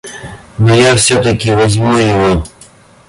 Но 0.57 0.73
я 0.73 0.95
всё-таки 0.95 1.53
возьму 1.53 1.93
его. 1.97 2.43